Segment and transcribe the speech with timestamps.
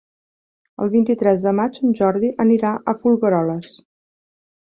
[0.85, 3.71] El vint-i-tres de maig en Jordi anirà a Folgueroles.